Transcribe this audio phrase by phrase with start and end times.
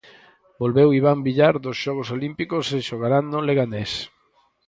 [0.61, 3.91] Volveu Iván Villar dos Xogos Olímpicos e xogará no Leganés.